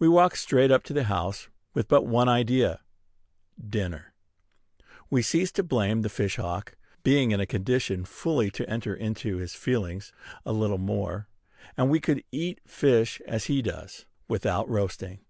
We 0.00 0.08
walk 0.08 0.34
straight 0.34 0.72
up 0.72 0.82
to 0.82 0.92
the 0.92 1.04
house, 1.04 1.46
with 1.72 1.86
but 1.86 2.04
one 2.04 2.28
idea, 2.28 2.80
dinner. 3.64 4.12
We 5.08 5.22
cease 5.22 5.52
to 5.52 5.62
blame 5.62 6.02
the 6.02 6.08
fish 6.08 6.34
hawk, 6.34 6.74
being 7.04 7.30
in 7.30 7.38
a 7.38 7.46
condition 7.46 8.04
fully 8.04 8.50
to 8.58 8.68
enter 8.68 8.92
into 8.92 9.36
his 9.36 9.54
feelings: 9.54 10.10
a 10.44 10.52
little 10.52 10.78
more, 10.78 11.28
and 11.76 11.88
we 11.90 12.00
could 12.00 12.24
eat 12.32 12.60
fish 12.66 13.22
as 13.24 13.44
he 13.44 13.62
does, 13.62 14.04
without 14.26 14.68
roasting. 14.68 15.20